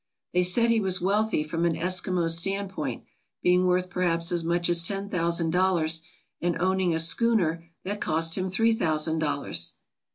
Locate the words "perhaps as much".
3.91-4.67